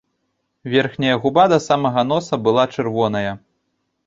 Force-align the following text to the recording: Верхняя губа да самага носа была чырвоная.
Верхняя 0.75 1.17
губа 1.25 1.45
да 1.53 1.59
самага 1.67 2.05
носа 2.13 2.35
была 2.49 2.65
чырвоная. 2.79 3.37